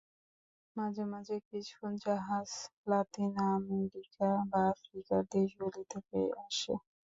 মাঝে 0.75 1.03
মাঝে 1.13 1.35
কিছু 1.47 1.75
জাহাজ 2.03 2.49
লাতিন 2.87 3.31
আমেরিকা 3.51 4.29
বা 4.49 4.61
আফ্রিকার 4.73 5.21
দেশগুলি 5.33 5.83
থেকে 5.93 6.17
আসে। 6.45 6.73